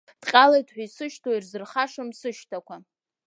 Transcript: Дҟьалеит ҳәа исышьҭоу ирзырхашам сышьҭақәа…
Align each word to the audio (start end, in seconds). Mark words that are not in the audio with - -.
Дҟьалеит 0.21 0.67
ҳәа 0.73 0.83
исышьҭоу 0.85 1.33
ирзырхашам 1.35 2.09
сышьҭақәа… 2.19 2.75